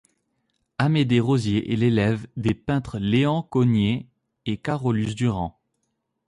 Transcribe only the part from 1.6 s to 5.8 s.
est l'élève des peintres Léon Cogniet et Carolus-Duran.